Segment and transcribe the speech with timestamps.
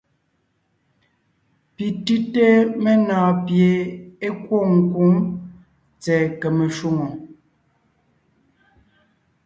[1.75, 2.45] Pi tʉ́te
[2.83, 3.69] menɔɔn pie
[4.25, 5.13] é kwôŋ kwǒŋ
[6.01, 7.07] tsɛ̀ɛ kème shwòŋo.